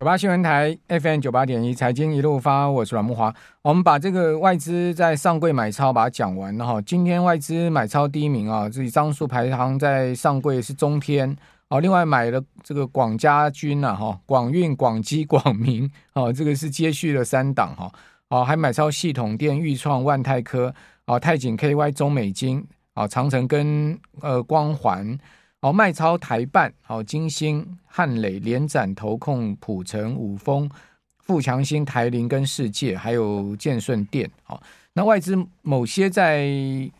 [0.00, 3.34] 九八新闻台 FM 九八点一财经一路发，我是阮木华。
[3.62, 6.80] 我们把这个外资在上柜买超把它讲完了哈。
[6.82, 11.80] 今天外资买超第一名啊，这张数排行在上柜是中天哦。
[11.80, 17.90] 另外买了这个广家军呐哈，广运、广基、广明哦，这个是接续了三档哈。
[18.28, 20.72] 哦，还买超系统电、裕创、万泰科
[21.06, 25.18] 啊、泰景 KY、中美金啊、长城跟呃光环。
[25.60, 30.70] 好，卖超台办，好，金星、汉磊、联展、投控、普成、五丰、
[31.18, 36.48] 富强新、台林跟世界，还有建顺电，好，那外资某些在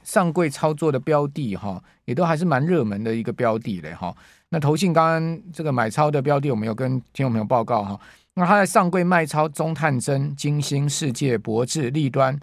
[0.02, 4.13] 上柜操作的标的，哈，也都还是蛮热门的一个标的嘞，哈。
[4.49, 8.01] 那投信刚刚这个买超的标的，我们有跟听众朋友报告哈。
[8.35, 12.37] 那他在上柜卖超中探针、金星、世界、博智、立端、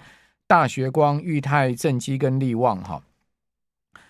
[0.48, 3.04] 大学光、裕泰、正基跟力旺，哈。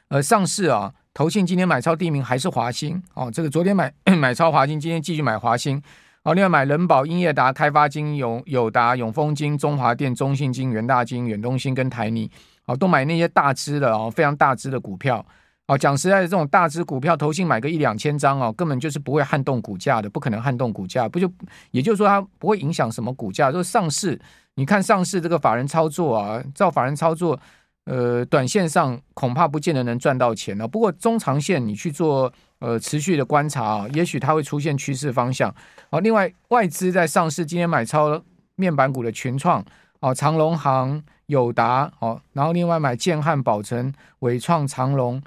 [0.09, 0.93] 而上市啊。
[1.15, 5.81] 投信今天买超第一名还是华兴哦，这个昨天买 买超华兴，今天继续买华兴
[6.23, 6.33] 哦。
[6.33, 12.29] 另外买人保、英业达、开发金、永友达、永丰金、中华电、中信金、元大金、远东新跟台泥
[12.65, 15.25] 哦，都买那些大支的哦，非常大支的股票
[15.67, 15.77] 哦。
[15.77, 21.31] 讲实在的，这种大支股票，投信买个一两千张哦，根本就是不会撼动股价的，不可能撼动股价，不就
[21.71, 23.53] 也就是说它不会影响什么股价。
[23.53, 24.19] 就是上市，
[24.55, 27.39] 你看上市这个法人操作啊，照法人操作。
[27.85, 30.67] 呃，短线上恐怕不见得能赚到钱了。
[30.67, 35.53] 不过中长线你去做呃持续的观察啊，也许它会出现趋势方向。
[35.91, 38.21] 好，另外外资在上市今天买超
[38.55, 39.63] 面板股的群创
[39.99, 45.21] 哦，长荣行、友达哦，然后另外买建汉、宝成、伟创、长荣，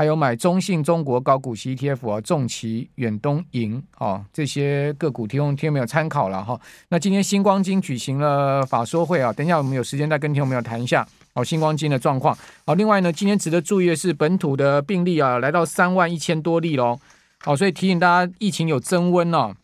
[0.00, 6.58] 还有买中信中国高股息 ETF 啊，重旗、远东银哦，这些个股提供听众朋友参考了哈。
[6.88, 11.06] 那今天星光金举行了法说会啊，等一下我们有时间再跟听众朋友谈一下。
[11.34, 12.34] 哦，星光金的状况。
[12.64, 16.98] 好，另外呢，今天值得注意的是，本土的病例啊，来到三万一千多例喽。
[17.40, 19.54] 好，所以提醒大家，疫情有增温哦。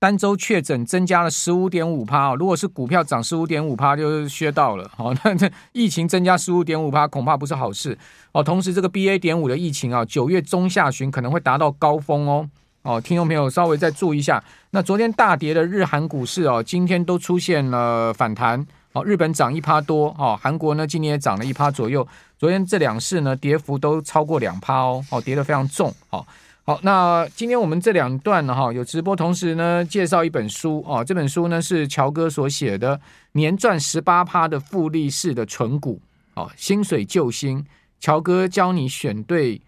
[0.00, 2.34] 单周确诊增加了十五点五趴。
[2.34, 4.90] 如果是股票涨十五点五趴，就是削到了。
[4.96, 7.96] 好，那这疫情增加十五点五趴，恐怕不是好事。
[8.32, 12.48] 哦，同时这个 BA 点五的疫情啊，九月中下旬可能会达到高峰哦。
[12.80, 14.42] 哦，听众朋友稍微再注意一下。
[14.70, 18.66] 那昨天大跌的日韩股市哦，今天都出现了反弹。
[18.92, 22.08] 哦，日本涨一趴多，哦，韩国呢今年也涨了一趴左右。
[22.38, 25.94] 昨天这两市呢跌幅都超过两趴哦，哦，跌得非常重。
[26.08, 26.26] 好，
[26.70, 32.96] 好，那今天我们这两段呢，哈，有直播，同时呢介绍一本书哦，这本书呢是乔哥所写的
[33.32, 36.00] 《年赚十八趴的复利式的存股》，
[36.40, 37.66] 哦，薪水救星，
[37.98, 39.60] 乔哥教你选对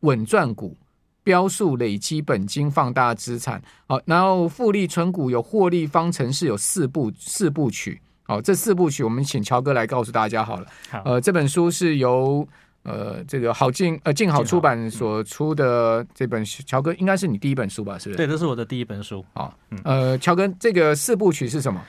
[0.00, 0.76] 稳赚股，
[1.24, 3.62] 标数累积本金放大资产。
[3.88, 8.02] 好，然后复利存股有获利方程式，有四部四部曲。
[8.24, 10.66] 好，这四部曲我们请乔哥来告诉大家好了。
[10.90, 12.46] 好，呃，这本书是由
[12.86, 17.98] 呃这个好静呃静好出版所出的这本书，乔哥应该是你第一本书吧？
[17.98, 18.16] 是不是？
[18.16, 19.24] 对，这是我的第一本书。
[19.34, 19.52] 好，
[19.82, 21.82] 呃，乔哥，这个四部曲是什么？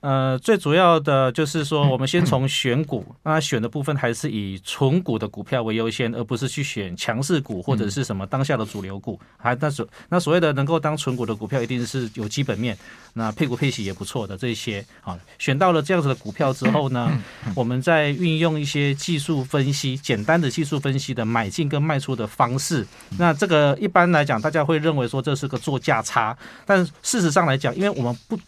[0.00, 9.18] 呃，最主要的就是说，我们先从选股，那选的部分还是以纯股的股票为优先，而不是去选强势股或者是什么当下的主流股。
[9.36, 12.78] 还那所那所谓的能够当纯股的股票，一定是有基本面，
[13.14, 15.18] 那配股配息也不错的这些啊。
[15.38, 17.10] 选到了这样子的股票之后呢，
[17.56, 22.86] 我们再运用一些技术分析，简单的技术分析的买进跟卖出的方式。
[23.18, 28.38] 那这个一般来讲，大家会认为说这是个做价差，但事实上来讲，因为我们不。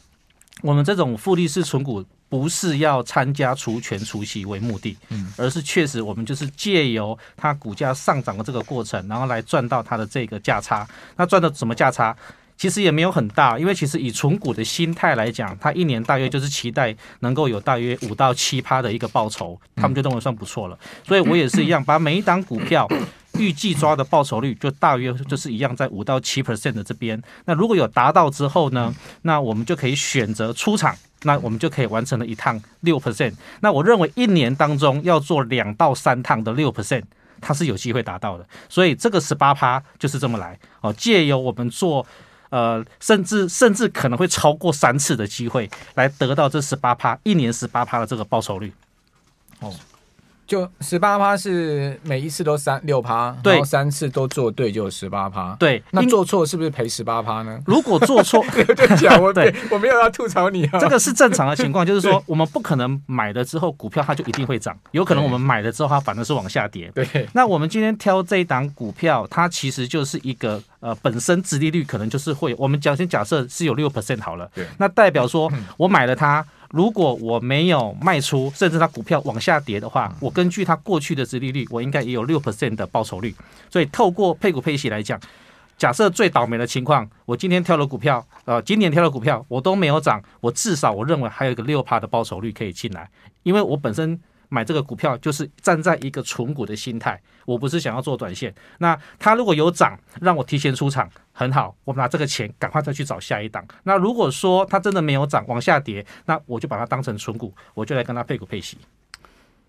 [0.62, 10.87] 我们这种复利式存股不是要参加除权除息为目的，嗯，而是确实我们就是借由它股价上涨的这个过程，然后来赚到它的这个价差。
[11.16, 12.16] 那赚到什么价差？
[12.56, 20.78] 其实也没有很大，因为其实以存股的心态来讲，它一年大约就是期待能够有大约五到七趴的一个报酬，他们就认为算不错了。
[21.09, 22.87] 所以我也是一样，把每一档股票。
[23.40, 27.20] 预计抓的报酬率就大约就是一样，在五到七 percent 的这边。
[27.46, 33.32] 那如果有达到之后呢，那我们就可以选择出场，那我们就可以完成了一趟六 percent。
[33.60, 37.02] 那我认为一年当中要做两到三趟的六 percent，
[37.40, 38.46] 它是有机会达到的。
[38.68, 42.06] 所以这个十八趴就是这么来哦，借由我们做
[42.50, 48.72] 呃，甚至甚至可能会超过三次的机会，来得到这十八趴一年十八趴的这个报酬率
[49.60, 49.72] 哦。
[50.50, 55.54] 就十八趴是每一次都三六趴，然后三次都做对就有十八趴。
[55.60, 57.56] 对，那做错是不是赔十八趴呢？
[57.64, 60.80] 如果做错， 对讲我 对，我没有要吐槽你啊。
[60.80, 66.91] 这个是正常的情况，就是说我们不可能买了之后股票它就一定会涨，有可能我们买了之后它反而是往下跌。
[66.92, 76.44] 对，那我们今天挑这一档股票，它其实就是一个呃本身殖利率可能就是会，我们讲先假设是有六 percent 好了，对，那代表说我买了它。
[76.70, 83.34] 如果我没有卖出，甚至它股票往下跌的话，我根据它过去的殖利率，我应该也有六 percent 的报酬率。
[83.68, 85.20] 所以透过配股配息来讲，
[85.76, 93.10] 假设最倒霉的情况，我今天挑了股票，呃，今年挑的股票我都没有涨，我至少我认为还有一个六趴的报酬率可以进来，
[93.42, 94.20] 因为我本身
[94.50, 98.54] 买这个股票就是站在一个存股的心态，我不是想要做短线。
[98.78, 103.66] 那它如果有涨，让我提前出场，很好，我拿这个钱赶快再去找下一档。
[103.84, 108.76] 那如果说它真的没有涨，往下跌，那我就把它当成存股，我就来跟它配股配息。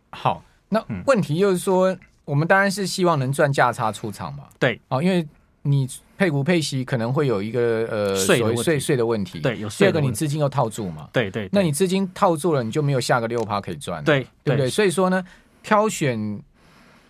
[0.09, 4.49] 好，那问题就是说，嗯、我们当然是希望能赚价差出场嘛。
[4.59, 5.25] 对，哦，因为。
[5.63, 5.87] 你
[6.17, 14.69] 配股配息可能会有一个呃税税税的问题，对，有第二个你资金又套住嘛，对对，那你资金套住了，你就没有下个六趴可以赚，对对不对？
[14.69, 15.23] 所以说呢，
[15.63, 16.41] 挑选。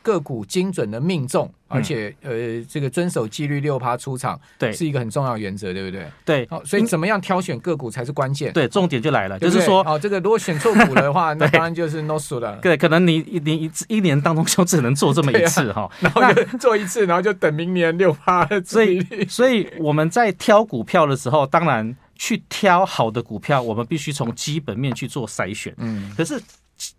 [0.02, 6.08] 个股精准的命中，而且呃，这个遵守纪律六趴出场，对，是一个很重要原则，对不对？
[6.26, 8.52] 对，好，所以怎么样挑选个股才是关键。
[8.52, 12.58] 对，重点就来了，就是说，哦，这个如果选错股的话， 那当然就是 no 输了。
[12.58, 18.48] 对，可能你一你一一年当中就只能做这么一次哈， 然后就做一次，然后就等明年六趴。
[18.66, 25.74] 所以，所以我们在挑股票的时候，当然去挑好的股票，我们必须从基本面去做筛选。
[25.78, 26.42] 嗯，可是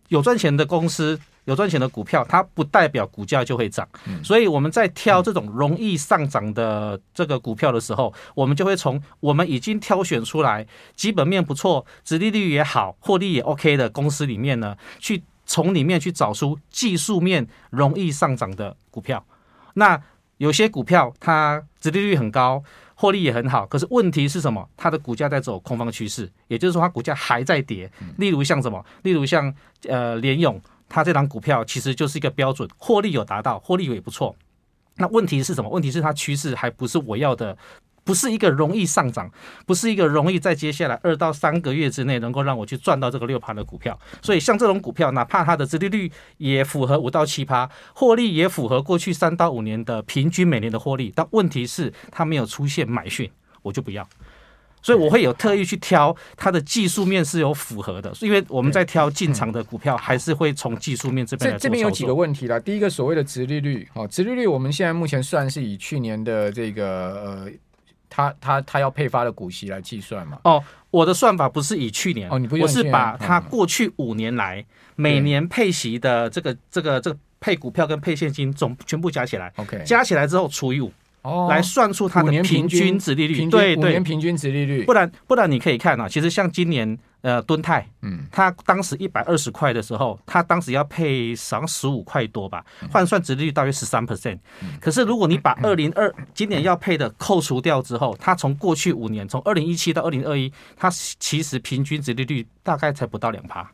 [0.08, 1.18] 有赚钱的公司。
[1.44, 3.88] 有赚钱的股票，它不代表股价就会涨，
[4.22, 19.24] 所以我们在挑这种容易上涨的这个股票的时候，我们就会从我们已经挑选出来基本面不错、殖利率也好、获利也 OK 的公司里面呢，去从里面去找出技术面容易上涨的股票。
[19.74, 20.00] 那
[20.36, 22.62] 有些股票它殖利率很高。
[22.94, 24.64] 获利也很好，可是问题是什么？
[24.76, 27.90] 它的股价在走空方趋势，也就是说它股价还在跌。
[28.18, 28.84] 例如像什么？
[29.02, 29.52] 例如像
[29.88, 30.60] 呃联咏，
[30.92, 34.36] 它这档股票其实就是一个标准，获利有达到，获利也不错。
[34.96, 35.70] 那问题是什么？
[35.70, 37.56] 问题是它趋势还不是我要的。
[38.04, 39.30] 不是一个容易上涨，
[39.64, 43.96] 不是一个容易在接下来二到三个月之内能够让我去赚到这个六趴的股票。
[44.20, 53.30] 所以像这种股票，哪怕它的殖利率也符合五到七趴，获利也符合过去三到五年的平均每年的获利，但问题是它没有出现买讯，
[53.62, 54.04] 我就不要。
[54.82, 61.56] 所以我会有特意去挑它的技术面是有符合的，因为我们在挑进场的股票，还是会从技术面这边来。
[61.56, 66.86] 这这边有几个问题啦，第一个所谓的殖利率，哦，殖利率我们现在目前算是以去年的这个
[67.24, 67.52] 呃。
[68.14, 70.38] 他他他要配发的股息来计算嘛？
[70.44, 74.62] 哦，我的算法不是以去年，哦，你不我是把它过去五年来
[74.96, 80.92] 每年配息的这个这个这个配股票跟配现金总全部加起来，OK，加起来之后除以五。
[81.22, 84.84] 哦，来算出它的平均值利率，对对，平均值利率。
[84.84, 94.36] 不然不然，你可以看啊，其实像今年呃敦泰，嗯，它当时一百二十块的时候，它当时要配上十五块多吧，换算值利率大约十三 percent。
[94.80, 100.90] 可是如果你把二零二今年要配的扣除掉之后，它从过去五年，从二零一七到二零二一，它
[101.20, 103.70] 其实平均值利率大概才不到两趴，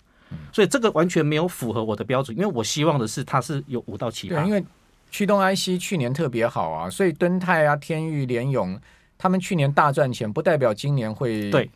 [0.53, 4.63] 所以这个完全没有符合我的标准，因为我希望的是它是有五到七趴，因为。
[5.11, 8.79] 驱动 IC 去年特别好啊，所以敦泰啊、天域、联永，
[9.17, 11.71] 他们去年大赚钱，不代表今年会对。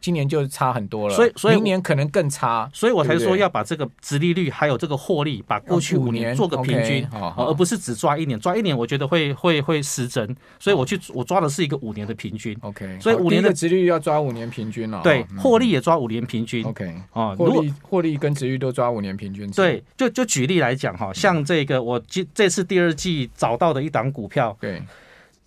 [0.00, 7.06] 今年就差很多了，所以所以明年可能更差，所以我才说要把这个殖利率还有这个获利，把过去五年做个平均，
[7.36, 24.82] 而不是只抓一年，抓一年我觉得会会会失真，所以我去我抓的是一个五年的平均，OK，所以五年的殖利率要抓五年平均了，对，获利也抓五年平均，OK，啊，获利获利跟殖利率都抓五年平均，对，就就举例来讲哈，像这个我这这次第二季找到的一档股票，对。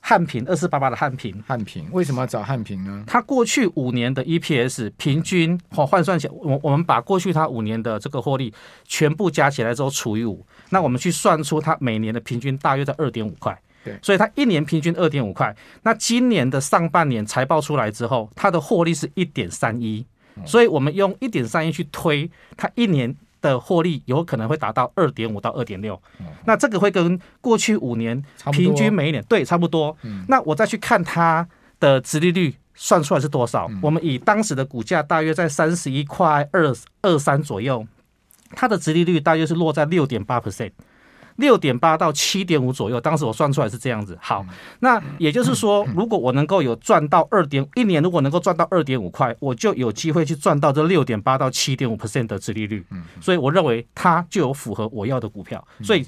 [0.05, 3.05] 汉平二四八八的汉平，汉平为什么要找汉平呢？
[3.07, 8.53] 它过去五年的 EPS 平均或换算起来，我我们把过去它五年的这个获利
[8.85, 13.57] 全部加起来之后除以五，那我们去算出它每年的平均大约在二点五块。
[13.85, 15.55] 对，所以它一年平均二点五块。
[15.83, 20.05] 那今年的上半年财报出来之后，它的获利是一点三一，
[20.45, 23.15] 所以我们用一点三一去推它一年。
[23.43, 26.01] 的获利有可能会达到二点五到二点六，
[26.45, 28.19] 那这个会跟过去五年
[28.51, 29.95] 平均每一年对差不多。
[30.27, 31.47] 那我再去看它
[31.79, 33.69] 的殖利率算出来是多少？
[33.81, 37.85] 我们以当时的股价大约在三十一块二二三左右，
[38.51, 40.71] 它的殖利率大约是落在六点八 percent。
[41.37, 44.17] 六点八到七点五左右，当时我算出来是这样子。
[44.21, 44.45] 好，
[44.79, 52.85] 那也就是说，如果我能够有赚到二点一年，如果能够赚到二点五块，我就有机会去赚到这六点八到七点五 percent 的殖利率。
[53.19, 55.65] 所以我认为它就有符合我要的股票。
[55.81, 56.05] 所以。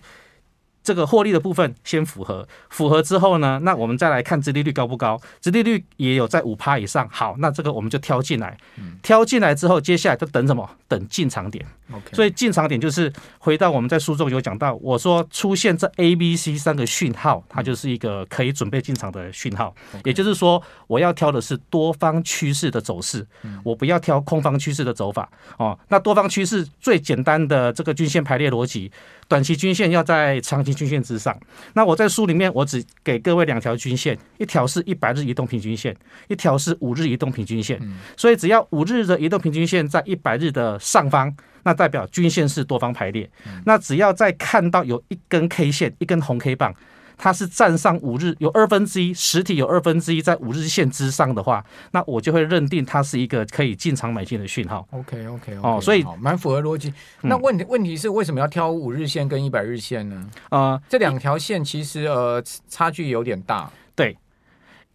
[0.86, 5.20] 这个获利的部分先符合，符合之后呢，那我们再来看殖利率高不高？
[5.42, 7.10] 殖利率也有在五趴以上。
[7.12, 8.56] 好，那这个我们就挑进来，
[9.01, 10.70] 挑进来之后，接下来就等什么？
[10.88, 11.65] 等进场点。
[12.13, 19.74] 所以进场点就是回到我们在书中有讲到，我说出现这 A、B、C 三个讯号，它就是一个可以准备进场的讯号。
[20.04, 23.25] 也就是说，我要挑的是多方趋势的走势，
[23.63, 25.27] 我不要挑空方趋势的走法。
[25.58, 28.92] 哦，那多方趋势最简单的这个均线排列逻辑，
[29.27, 30.75] 短期均线要在长期。
[30.75, 31.36] 均线之上。
[31.74, 35.96] 那我在书里面我只给各位两条均线，一条是一百日移动平均线，
[36.27, 37.79] 一条是五日移动平均线。
[38.17, 43.29] 所以只要五日的移动平均线在一百日的上方，那代表均线是多方排列。
[43.65, 46.75] 那只要再看到有一根 K 线，一根红 K 棒。
[47.17, 54.88] 它是站上五日有二分之一实体有二分之一在五日线之上的话，那我就会认定它是一个可以进场买进的讯号。
[54.91, 56.93] OK OK, okay 哦，所以蛮符合逻辑。
[57.22, 60.29] 那问题问题是为什么要挑五日线跟一百日线呢？
[60.50, 63.72] 呃，这两条线其实呃差距有点大。
[63.95, 64.17] 对。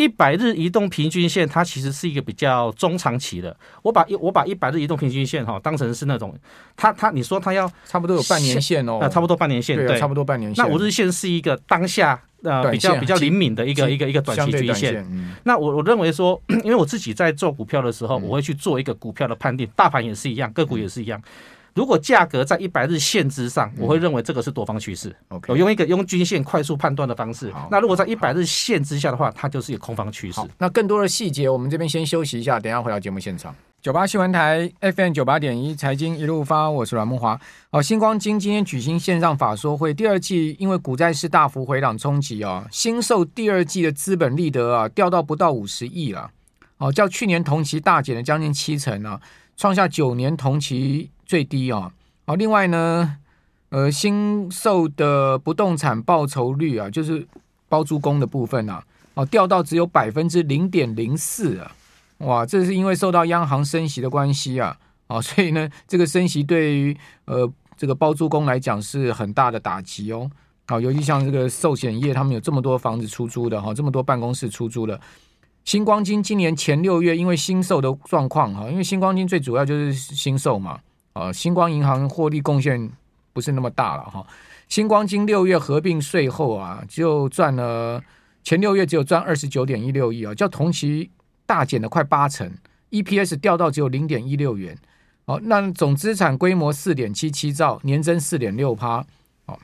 [0.00, 3.54] 一百日移动平均线，它其实是一个比较中长期的。
[3.82, 6.34] 我把一我把一百日移动平均线哈当成是那种，
[6.74, 10.64] 它它你说它要差不多有半年线哦，那差不多半年线，对，差不多半年线。
[10.64, 15.06] 那五日线是一个当下呃比较比较灵敏的一个一个一个短期均线。
[15.44, 21.20] 那我我认为说，因为我自己在做股票的时候，我会去做一个股票的判定，大盘也是一样，个股也是一样。
[21.74, 25.14] 如果价格在一百日线之上，我会认为这个是多方趋势。
[25.48, 27.52] 我用一个用均线快速判断的方式。
[27.70, 30.40] 那如果在一百日线之下的话，它就是一个空方趋势。
[30.58, 33.54] 那更多的细节，我们这边先休息一下，等一下回到节目现场。
[33.80, 37.40] 九八新闻台 FM 九八点一财经一路发，我是阮梦华。
[37.70, 46.30] 哦，星光金今天举行线上法说会，第二季因为股债市大幅回档冲击啊，新售第二季的资本利得啊掉到不到五十亿了。
[46.76, 49.18] 哦，较去年同期大减了将近七成啊，
[49.56, 51.10] 创下九年同期。
[51.30, 51.92] 最低啊，
[52.26, 53.18] 好，另外呢，
[53.68, 57.24] 呃，新售的不动产报酬率啊，就是
[57.68, 58.82] 包租公的部分啊，
[59.14, 61.70] 哦，掉到只有百分之零点零四啊，
[62.18, 66.96] 哇，这是因为受到央行升息的关系啊，啊， 所以呢，这个升息对于
[67.26, 70.28] 呃这个包租公来讲是很大的打击哦，
[70.66, 75.00] 好，尤其像这个寿险业，他们有这么多房子出租的哈，这么多办公室出租的，
[75.64, 80.80] 新光金今年前六月因为新售的状况哈，因为新光金最主要就是新售嘛。
[81.12, 82.90] 啊，星光银行获利贡献
[83.32, 84.26] 不是那么大了哈。
[84.68, 88.02] 星光金六月合并税后啊，就赚了
[88.44, 91.10] 前六月只有赚二十九点一六亿啊，较同期
[91.44, 92.52] 大减了快八成
[92.90, 94.78] ，EPS 掉到只有零点一六元。
[95.24, 99.04] 哦，那总资产规模四点七七兆，年增四点六趴。
[99.46, 99.58] 哦，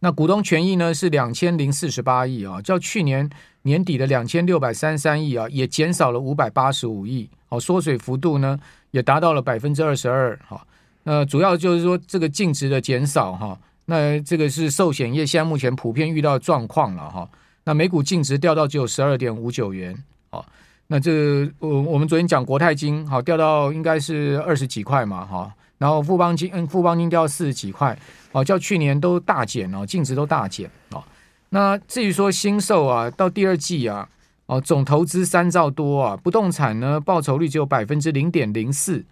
[0.00, 3.28] 那股东权益呢是两千零四十八亿啊，较去年
[3.62, 7.28] 年底的两千六百三十三亿啊，也减少了五百八十五亿。
[7.48, 8.58] 哦，缩水幅度呢？
[8.96, 10.66] 也达到了百分之二十二，哈，
[11.02, 17.28] 那主要就是说这个净值的减少，哈，那这个是寿险业现在目前普遍遇到的状况了，哈，
[17.64, 19.94] 那每股净值掉到只有十二点五九元，
[20.30, 20.42] 好，
[20.86, 27.94] 那这我我们昨天讲国泰金，好，掉到应该是二十几块嘛，哈，然后富邦金，嗯，富邦金掉到四十几块，
[28.32, 31.04] 哦，较去年都大减哦，净值都大减，哦，
[31.50, 34.08] 那至于说新寿啊，到第二季啊。
[34.46, 39.04] 哦，总投资三兆多啊，不动产呢报酬率只有百分之零点零四，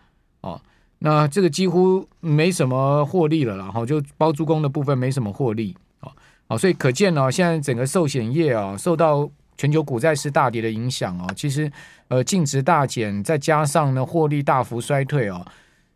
[0.42, 0.60] 哦，
[1.00, 6.12] 那这个几乎没什么获利了啦，然后就包租公的部分没什么获利，哦，
[6.46, 11.70] 哦，所以可见呢，现在整个寿险业啊，受到全球股债市大跌的影响哦，其实
[12.06, 15.44] 呃净值大减，再加上呢获利大幅衰退哦，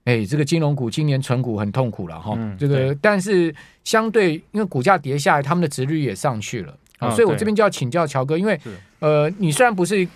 [0.04, 3.54] 哎，这个金融股今年存股很痛苦了哈，这个但是
[3.84, 6.76] 相对因为股价跌下来，他们的值率也上去了。
[6.98, 8.60] 啊，所以我这边就要请教乔哥，因为
[9.00, 10.06] 呃，你虽然不是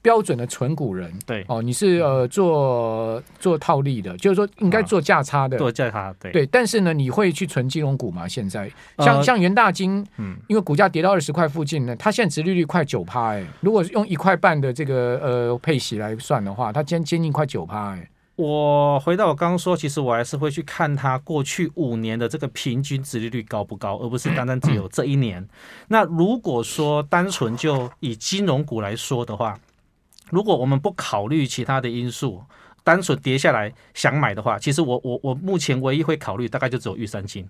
[0.00, 6.46] 标准的纯股人，对哦，你是呃做做套利的，就是说应该做价差的，做价差，对对。
[6.46, 8.28] 但是呢，你会去存金融股吗？
[8.28, 18.08] 现在像像元大金，嗯，因为股价跌到二十块附近呢，它现在殖利率快九趴，哎，如果用一块半的这个呃配息来算的话，它将接近快九趴，哎。
[18.38, 25.44] 我回到我刚刚说，其实我还是会去看它过去五年的这个平均值利率高不高，而不是单单只有这一年。
[25.88, 29.58] 那如果说单纯就以金融股来说的话，
[30.30, 32.40] 如果我们不考虑其他的因素，
[32.84, 37.44] 单纯跌下来想买的话，其实我我我目前唯一会考虑大概就只有玉山金，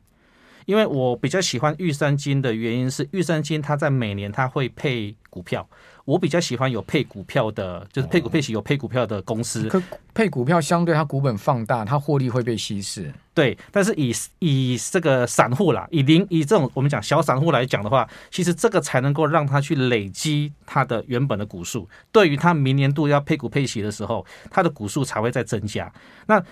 [0.64, 5.68] 因为我比较喜欢玉山金的原因是玉山金它在每年它会配股票。
[6.08, 9.68] 我比较喜欢有配股票的，就是配股配息有配股票的公司。
[9.68, 9.82] 可
[10.14, 13.12] 配股票相对它股本放大，它获利会被稀释。
[13.34, 21.86] 对，但是以以这个散户啦，以零以这种我们讲小散户来讲的话，其实这个才能够让他去累积他的原本的股数。
[22.10, 25.92] 对于他明年度要配股配息的时候，他的股数才会再增加。
[26.26, 26.42] 那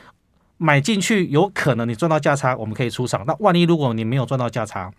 [0.59, 3.25] 买进去有可能你赚到价差，我们可以出场。
[3.27, 4.93] 那万一如果你没有赚到价差，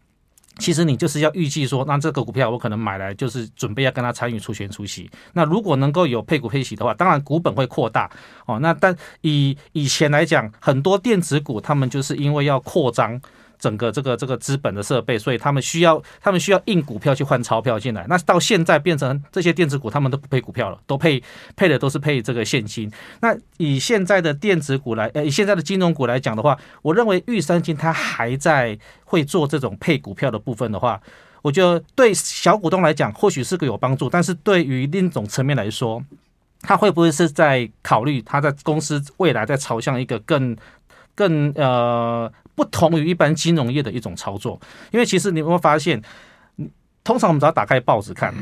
[0.58, 5.10] 其实你就是要预计说，那这个股票我可能买来就是准备要跟他参与出权出息。
[5.34, 8.10] 那如果能够有配股配息的话，当然股本会扩大
[8.46, 8.60] 哦。
[8.60, 13.20] 那但以以前来讲，很多电子股他们就是因为要扩张，
[13.60, 18.06] 整个这个这个资本的设备，所以他们需要他们需要印股票去换钞票进来。
[18.08, 21.22] 那到现在变成这些电子股，他们都不配股票了，都配
[21.56, 22.92] 配的都是配这个现金。
[23.22, 31.02] 那以现在的电子股来，呃，以现在的金融股来讲的话，我认为玉山金它还在会做这种配股票的部分的话，
[31.42, 36.04] 我觉得对小股东来讲或许是个有帮助，但是对于另一种层面来说，
[36.62, 40.56] 他会不会是在考虑他在公司未来在朝向一个更
[41.16, 44.60] 更呃不同于一般金融业的一种操作？
[44.90, 46.02] 因为其实你会发现，
[47.04, 48.34] 通常我们只要打开报纸看，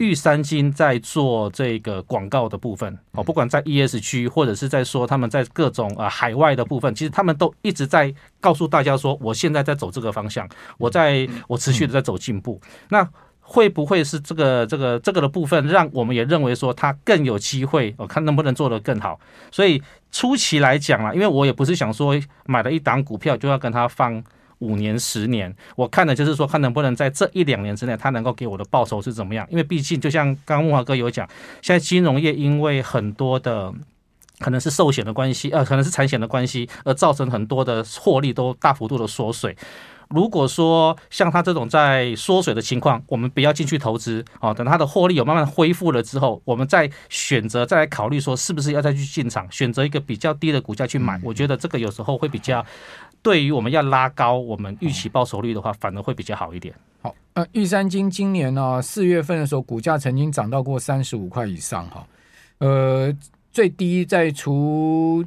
[0.00, 12.60] 玉山金在做这个广告的部分哦，不管在 ESG 或者是在说他们在各种呃海外的部分，其实他们都一直在告诉大家说，我现在在走这个方向，我在我持续的在走进步。
[12.88, 13.08] 那
[13.40, 17.94] 会不会是这个这个这个的部分，让我们也认为说它更有机会？
[17.96, 19.20] 我看能不能做得更好。
[19.50, 22.14] 所以初期来讲啦，因为我也不是想说
[22.46, 24.22] 买了一档股票就要跟它放
[24.58, 25.52] 五年、十年。
[25.74, 29.44] 我看的就是说，看能不能在这一两年之内，它能够给我的报酬是怎么样。
[29.50, 31.26] 因为毕竟就像刚刚木华哥有讲，
[31.62, 33.72] 现在金融业因为很多的
[34.38, 39.56] 可能是寿险的关系，呃，可能是产险的关系，而造成很多的获利都大幅度的缩水。
[40.12, 51.18] 如果说像他这种在缩水的情况，我们不要进去投资啊，等它的获利有慢慢恢复了之后，我们再选择再来考虑说是不是要再去进场，选择一个比较低的股价去买。
[51.24, 52.64] 我觉得这个有时候会比较，
[53.22, 56.74] 对于我们要拉高我们预期报酬率的话，反而会比较好一点。
[57.00, 62.06] 好，呃，玉山金今年呢四月份的时候，股价曾经涨到过三十五块以上哈，
[62.58, 63.10] 呃，
[63.50, 65.24] 最低在除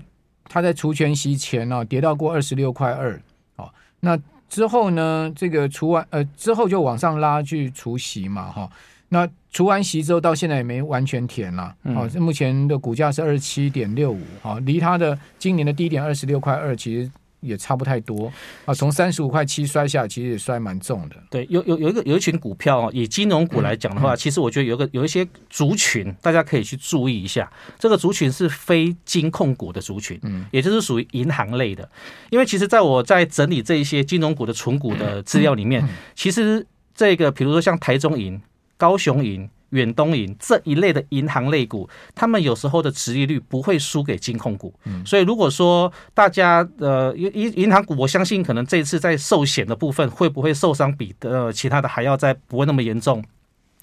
[0.48, 3.20] 它在除权息前呢跌到过二十六块二，
[3.56, 4.15] 好，那。
[4.50, 8.70] 之后呢，这个除完呃之后就往上拉去除息嘛，哈，
[9.10, 17.12] 那除完息之后到现在也没完全填了，好，目前的股价是二十七点六五，好，离它的今年的低点二十六块二其实。
[17.46, 18.32] 也差不太多
[18.66, 21.16] 啊，从三十五块七摔下，其实也摔蛮重的。
[21.30, 27.52] 对，有有有一个有一群股票，以金融股来讲的话，其实我觉得有个有一些族群，大家可以去注意一下。
[27.78, 31.88] 这个族群是非金控股的族群，嗯，也就是属于银行类的。
[32.32, 38.42] 因为其实在我在整理这一些金融股的存股的资料里面，嗯嗯、其实这个比如说像台中银、
[38.78, 39.50] 高雄银。
[39.75, 44.74] 远东银这一类的银行类股，他们有时候的殖利率不会输给金控股，
[45.05, 53.23] 所以如果说大家呃银银行股，我相信可能这一次在寿险的部分会不会受伤比呃其他的还要再不会那么严重，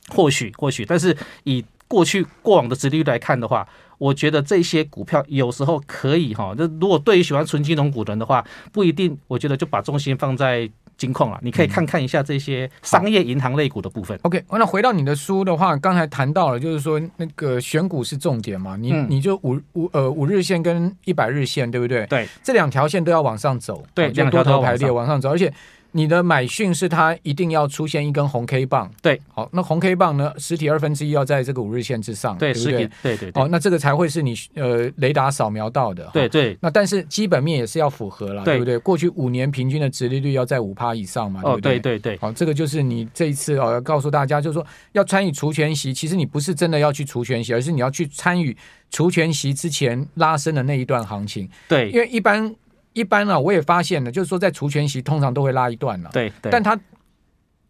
[0.09, 10.71] 或许或许，但是以过去过往的殖利率来看的话，我觉得这些股票有时候可以哈，那如果对于喜欢纯金融股的人的话，不一定，我觉得就把重心放在。
[11.03, 14.17] 金控啊，你可以看看一下这些商业银行类股的部分。
[14.23, 22.07] OK，那回到你的书的话，刚才谈到了，就是说那个选股是重点嘛，你你就五五呃五日线跟一百日线，对不对？
[22.07, 25.53] 对，这两条线都要往上走，对，就多头排列往上走，而且。
[25.93, 32.91] 你的买讯是它一定要出现一根红 K 棒，对，好，那红 K 棒呢，实体二分之一要在这个五日线之上，对，对不对？
[33.03, 36.57] 对对，好，那这个才会是你呃雷达扫描到的，对对。
[36.61, 38.79] 那但是基本面也是要符合了，对不对？
[38.79, 41.79] 过去五年平均的殖利率要在五趴以上嘛，对不对？
[41.79, 42.19] 对对对。
[42.19, 48.57] 好，这个就是你这一次哦要告诉大家，就是说要参与除权息，其实你不是真的要去除权息，而是你要去参与
[48.91, 52.55] 除权息之前拉升的那一段行情，对，因为一般。
[52.93, 56.79] 一般啊，我也发现了，就是说在除权息通常都会拉一段了，对，对，但它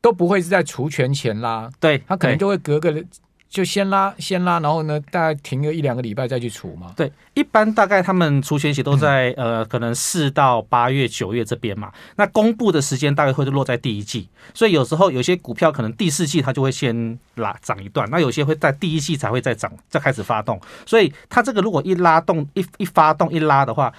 [0.00, 3.04] 都不会是在除权前拉，对，它可能就会隔个
[3.48, 6.92] 就先拉先拉，然后呢，大概停个一两个礼拜再去除嘛。
[6.96, 11.92] 对，一般大概他们除权息都在、嗯、呃，可能四到八月、九月这边嘛。
[12.16, 20.58] 那公布的时间大概会落在第一季，所以有时候有些股票可能第四季它就会先拉涨一段，那有些会在第一季才会再涨，再开始发动。
[20.86, 23.92] 所以它这个如果一拉动、一一发动、一拉的话。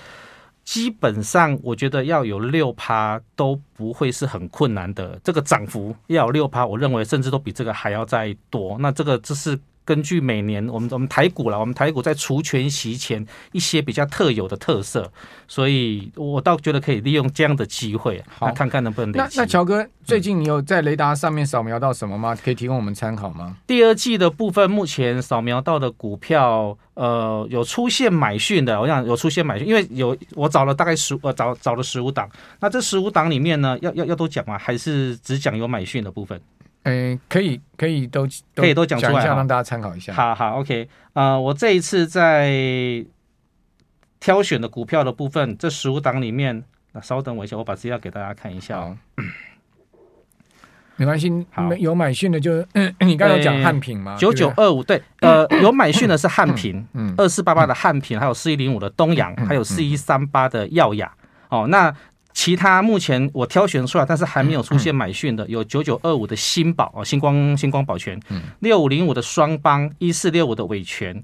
[0.63, 5.19] 基本上，我觉得要有六趴都不会是很困难的。
[5.23, 8.78] 这个涨幅要有六趴，我认为甚至都比这个还要再多。
[8.80, 9.60] 那这个这是。
[9.86, 15.12] 根据每年我们我们台股了，我们台股在除权息前一些比较特有的特色，
[15.48, 19.12] 所以我倒觉得可以利用这样的机会，好看看能不能。
[19.12, 22.36] 那那乔哥，最近你有在雷达上面扫描到什么吗？
[22.36, 23.58] 可以提供我们参考吗？
[23.67, 34.58] 第二季的部分，目前扫描到的股票，呃，有出现买讯的，我想有出现买讯，因为有我找了大概十呃找找了十五档，那这十五档里面呢，要要要都讲吗？
[34.58, 36.39] 还是只讲有买讯的部分？
[36.84, 40.13] 嗯，可以，可以都可以都讲出来，让大家参考一下。
[40.13, 43.06] 好好，OK，呃，我这一次在
[44.19, 48.98] 挑选的股票的部分，这十五档里面，那稍等我一下，我把资料给大家看一下哦。
[50.98, 54.17] 没关系，好，有买讯的就，嗯、 你刚才讲汉品嘛？
[54.17, 61.13] 九九二五，对，呃，有买讯的是汉品，嗯，二四八八的汉品，还有四一零五的东阳，还有四一三八的耀亚。
[61.48, 61.96] 哦，那。
[62.43, 68.19] 其他目前我挑选出来，但是还没有出现买讯的，有九九二五的新宝啊，星光星光宝泉，
[68.60, 71.23] 六五零五的双邦，一四六五的伟权，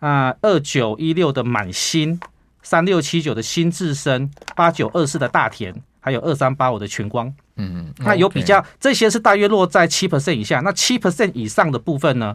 [0.00, 2.18] 啊，二九一六的满新，
[2.62, 7.26] 三六七九的新智深，八九二四的大田，还有二三八五的全光。
[7.56, 12.34] 嗯嗯，那有比较，这些是大约落在七 percent 以下，那七 percent 以上的部分呢？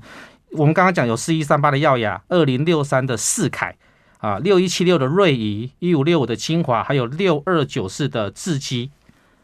[0.52, 3.76] 我们刚刚讲有四一三八的耀雅，二零六三的四凯。
[4.20, 8.90] 啊，六一七六的瑞仪，一五六五的清华，还有六二九四的智基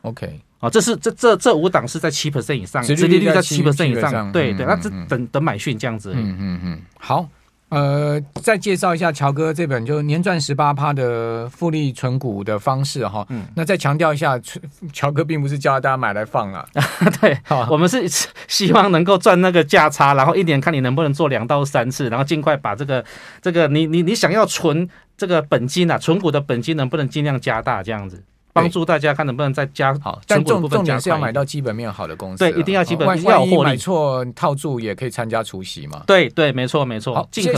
[0.03, 7.27] ，OK，啊，这是这这这五档是在七 percent 以上，殖利率在七 percent 以上，对对，那这等等买讯这样子，嗯嗯嗯，好。
[7.75, 13.25] 呃，再介绍一下乔哥这本就年赚十八趴的复利存股的方式哈。
[13.27, 14.39] 嗯，那再强调一下，
[14.93, 16.65] 乔哥并不是教大家买来放啊。
[17.19, 18.07] 对， 好，我们是
[18.47, 23.03] 希望能够赚那个价差，然后一年看你能不能做两到三次，然后尽快把这个
[23.41, 28.23] 这个你你你想要存这个本金啊，存股的本金能不能尽量加大这样子。
[28.53, 33.71] 帮助大家看能不能再加好，但重重点是要买到基本面好的公司，对，一定要基本面要获利。
[33.71, 36.01] 买错套住也可以参加除息嘛？
[36.07, 37.15] 对对，没错没错。
[37.15, 37.51] 好，进。